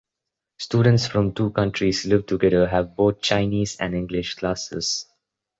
Students 0.57 1.05
from 1.05 1.27
the 1.27 1.33
two 1.35 1.49
countries 1.51 2.07
live 2.07 2.25
together 2.25 2.63
and 2.63 2.71
have 2.71 2.95
both 2.95 3.21
Chinese 3.21 3.75
and 3.75 3.93
English 3.93 4.33
Classes. 4.33 5.05